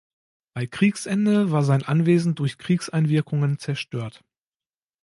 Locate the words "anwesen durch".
1.83-2.57